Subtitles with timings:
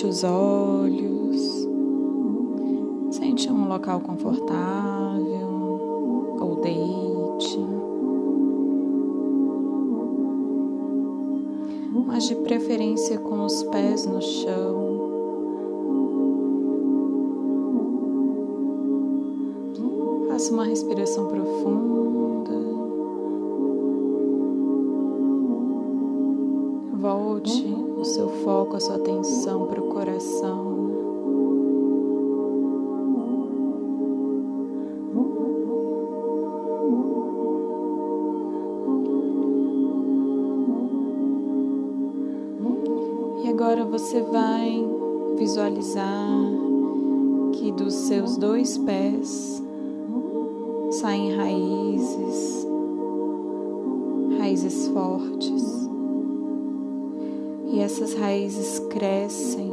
[0.00, 1.68] Feche os olhos.
[3.10, 5.50] Sente um local confortável
[6.40, 7.58] ou deite.
[12.06, 15.10] Mas de preferência com os pés no chão.
[20.28, 22.79] Faça uma respiração profunda.
[27.30, 27.64] Volte
[27.96, 30.90] o seu foco, a sua atenção para o coração.
[43.44, 44.84] E agora você vai
[45.38, 46.36] visualizar
[47.52, 49.62] que dos seus dois pés
[50.90, 52.66] saem raízes,
[54.36, 55.79] raízes fortes.
[57.80, 59.72] E essas raízes crescem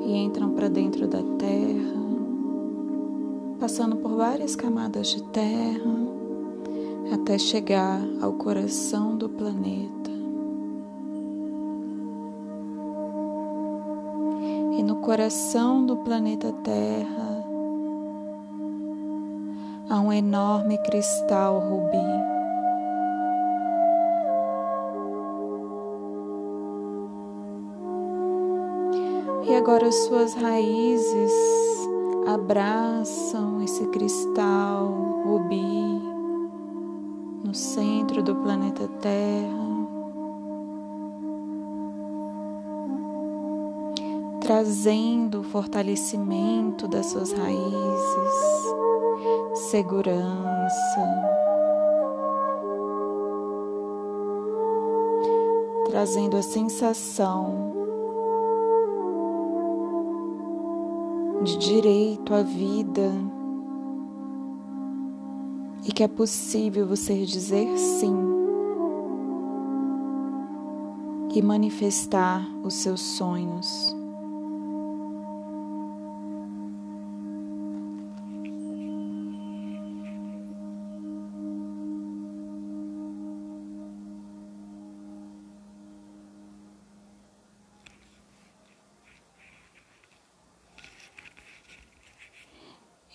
[0.00, 2.00] e entram para dentro da terra,
[3.60, 5.94] passando por várias camadas de terra
[7.12, 10.10] até chegar ao coração do planeta.
[14.78, 17.44] E no coração do planeta Terra
[19.90, 22.39] há um enorme cristal rubi.
[29.50, 31.32] E agora suas raízes
[32.32, 34.86] abraçam esse cristal
[35.24, 36.00] rubi
[37.42, 39.88] no centro do planeta Terra,
[44.40, 48.74] trazendo o fortalecimento das suas raízes,
[49.68, 51.02] segurança,
[55.86, 57.79] trazendo a sensação
[61.42, 63.10] de direito à vida
[65.86, 68.14] e que é possível você dizer sim
[71.34, 73.99] e manifestar os seus sonhos.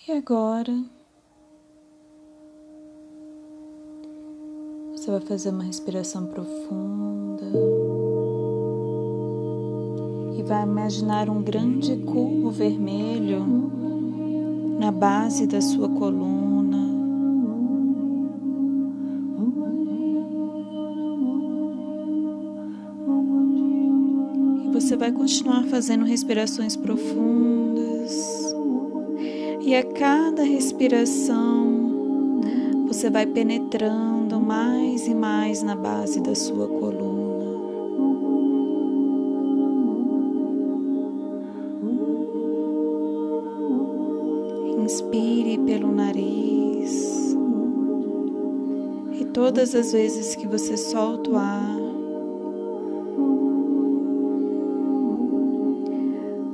[0.07, 0.83] E agora
[4.91, 7.43] você vai fazer uma respiração profunda
[10.37, 13.43] e vai imaginar um grande cubo vermelho
[14.79, 16.77] na base da sua coluna.
[24.65, 28.44] E você vai continuar fazendo respirações profundas.
[29.65, 32.39] E a cada respiração,
[32.87, 37.45] você vai penetrando mais e mais na base da sua coluna.
[44.83, 47.35] Inspire pelo nariz.
[49.19, 51.79] E todas as vezes que você solta o ar,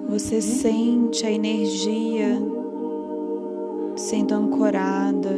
[0.07, 2.60] você sente a energia
[4.11, 5.33] sendo ancorada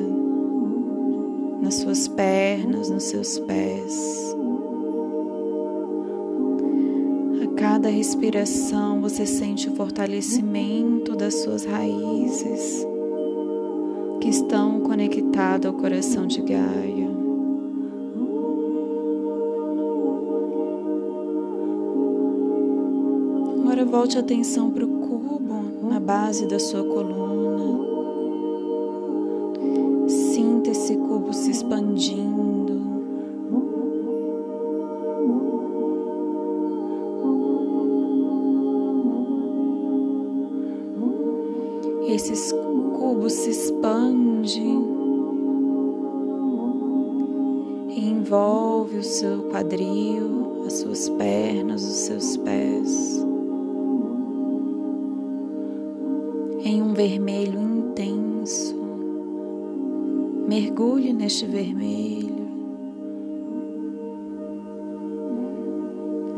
[1.61, 4.35] nas suas pernas, nos seus pés.
[7.43, 12.83] A cada respiração você sente o fortalecimento das suas raízes
[14.19, 17.11] que estão conectadas ao coração de Gaia.
[23.59, 27.22] Agora volte a atenção para o cubo na base da sua coluna.
[42.07, 44.93] Esses cubos se expandem
[47.95, 53.23] envolve o seu quadril, as suas pernas, os seus pés
[56.63, 58.75] em um vermelho intenso.
[60.47, 62.43] Mergulhe neste vermelho.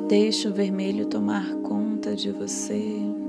[0.07, 3.25] Deixe o vermelho tomar conta de você.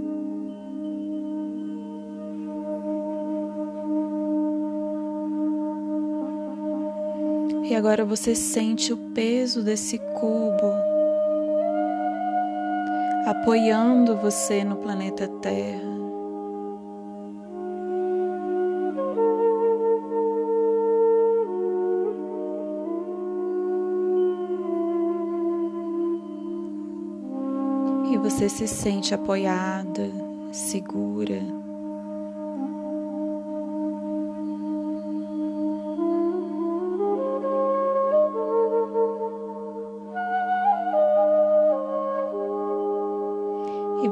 [7.77, 10.73] Agora você sente o peso desse cubo
[13.27, 15.85] apoiando você no planeta Terra.
[28.11, 30.11] E você se sente apoiada,
[30.51, 31.66] segura.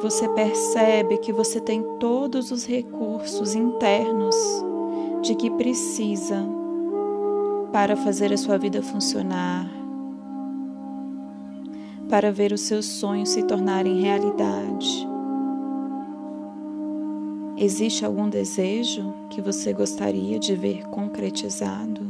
[0.04, 4.36] Você percebe que você tem todos os recursos internos
[5.22, 6.46] de que precisa
[7.72, 9.66] para fazer a sua vida funcionar,
[12.06, 15.08] para ver os seus sonhos se tornarem realidade.
[17.56, 22.02] Existe algum desejo que você gostaria de ver concretizado?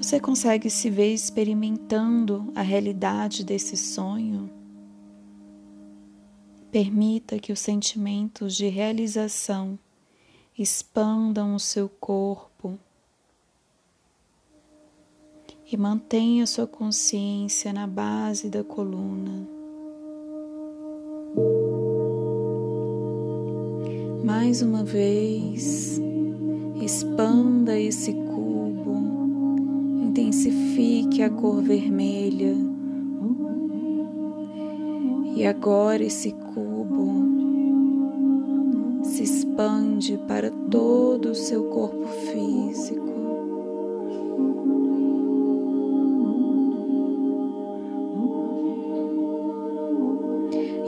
[0.00, 4.50] Você consegue se ver experimentando a realidade desse sonho?
[6.74, 9.78] Permita que os sentimentos de realização
[10.58, 12.76] expandam o seu corpo
[15.70, 19.46] e mantenha sua consciência na base da coluna.
[24.24, 26.00] Mais uma vez,
[26.82, 28.96] expanda esse cubo,
[30.02, 32.73] intensifique a cor vermelha
[35.34, 37.24] e agora esse cubo
[39.02, 43.04] se expande para todo o seu corpo físico.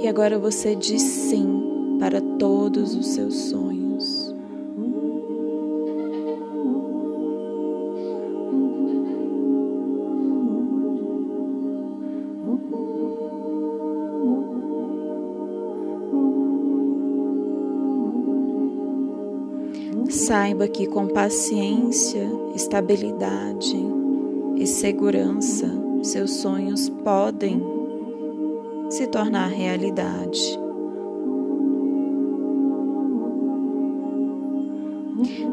[0.03, 3.86] E agora você diz sim para todos os seus sonhos.
[20.27, 23.77] Saiba que com paciência, estabilidade
[24.57, 25.71] e segurança,
[26.03, 27.63] seus sonhos podem
[28.91, 30.59] se tornar realidade.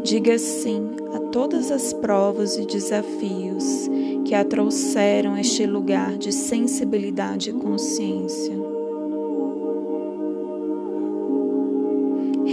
[0.04, 3.88] Diga sim a todas as provas e desafios
[4.26, 8.63] que a trouxeram a este lugar de sensibilidade e consciência.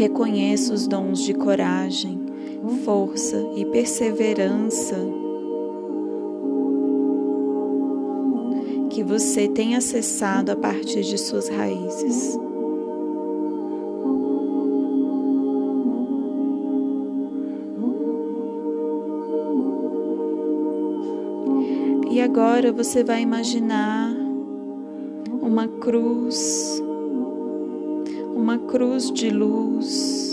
[0.00, 2.19] Reconheça os dons de coragem,
[2.87, 4.97] força e perseverança
[8.88, 12.35] que você tem acessado a partir de suas raízes.
[22.11, 24.17] E agora você vai imaginar
[25.43, 26.82] uma cruz
[28.70, 30.32] cruz de luz,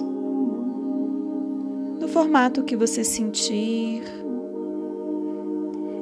[2.00, 4.04] no formato que você sentir.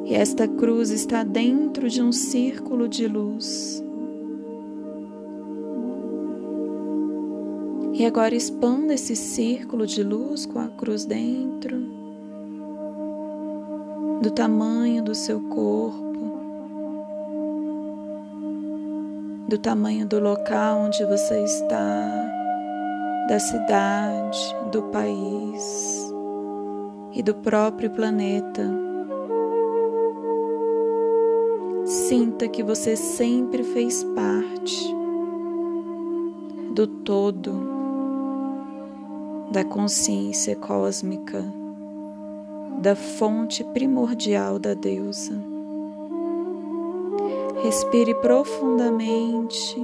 [0.03, 3.81] E esta cruz está dentro de um círculo de luz.
[7.93, 11.79] E agora expanda esse círculo de luz com a cruz dentro,
[14.21, 16.14] do tamanho do seu corpo.
[19.47, 22.31] Do tamanho do local onde você está,
[23.29, 24.39] da cidade,
[24.71, 26.11] do país
[27.13, 28.63] e do próprio planeta.
[31.85, 34.95] Sinta que você sempre fez parte
[36.73, 37.53] do todo,
[39.51, 41.45] da consciência cósmica,
[42.81, 45.54] da fonte primordial da deusa.
[47.65, 49.75] Respire profundamente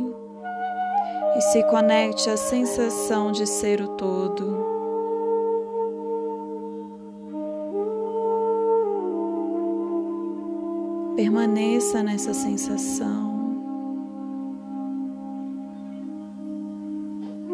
[1.35, 4.55] e se conecte à sensação de ser o todo.
[11.15, 13.31] Permaneça nessa sensação.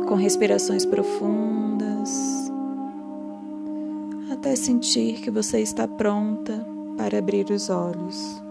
[0.09, 2.51] Com respirações profundas,
[4.29, 6.67] até sentir que você está pronta
[6.97, 8.45] para abrir os olhos.